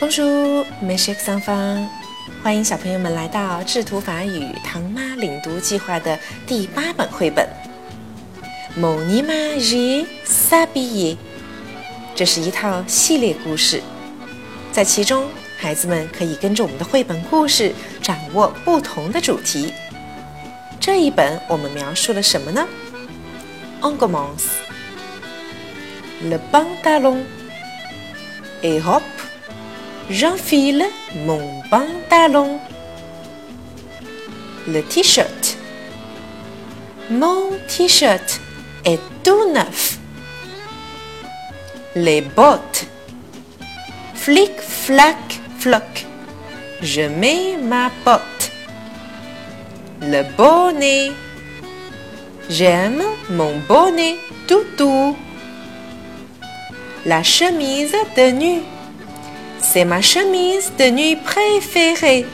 [0.00, 1.86] Bonjour, mes chers enfants！
[2.42, 7.46] 欢迎小朋友们来到智图法语唐妈领读计划的第八本绘本
[8.80, 11.14] 《Mon image s a b i e》。
[12.14, 13.82] 这是一套系列故事，
[14.72, 15.28] 在其中，
[15.58, 19.74] 孩子们可以跟着我们的绘本故事，掌握不同的主题。
[20.80, 22.66] 这一本我们描述了什么呢
[23.82, 24.46] ？On commence.
[26.22, 27.18] Le pantalon.
[28.62, 29.02] Et hop,
[30.10, 30.84] j'enfile
[31.24, 32.58] mon pantalon.
[34.68, 35.56] Le t-shirt.
[37.10, 38.40] Mon t-shirt
[38.84, 39.98] est tout neuf.
[41.96, 42.86] Les bottes.
[44.14, 46.06] Flic, flac, floc.
[46.82, 48.50] Je mets ma botte
[50.00, 51.12] le bonnet.
[52.48, 55.16] J'aime mon bonnet toutou.
[57.06, 58.62] La chemise de nuit.
[59.62, 62.26] C'est ma chemise de nuit préférée.